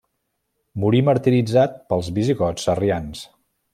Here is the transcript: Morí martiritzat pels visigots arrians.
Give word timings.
Morí 0.83 1.01
martiritzat 1.09 1.77
pels 1.93 2.09
visigots 2.19 2.67
arrians. 2.77 3.23